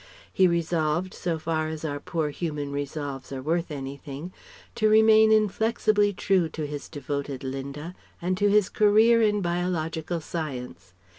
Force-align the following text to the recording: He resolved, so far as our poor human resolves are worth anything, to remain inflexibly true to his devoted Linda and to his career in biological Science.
He 0.33 0.47
resolved, 0.47 1.13
so 1.13 1.37
far 1.37 1.67
as 1.67 1.85
our 1.85 1.99
poor 1.99 2.31
human 2.31 2.71
resolves 2.71 3.31
are 3.31 3.43
worth 3.43 3.69
anything, 3.69 4.33
to 4.73 4.89
remain 4.89 5.31
inflexibly 5.31 6.11
true 6.11 6.49
to 6.49 6.65
his 6.65 6.89
devoted 6.89 7.43
Linda 7.43 7.93
and 8.19 8.35
to 8.39 8.49
his 8.49 8.67
career 8.67 9.21
in 9.21 9.41
biological 9.43 10.19
Science. 10.19 10.95